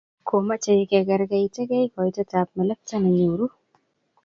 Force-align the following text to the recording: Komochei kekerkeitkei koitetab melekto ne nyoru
Komochei 0.29 0.85
kekerkeitkei 0.89 1.83
koitetab 1.95 2.47
melekto 2.57 2.95
ne 2.99 3.09
nyoru 3.17 3.45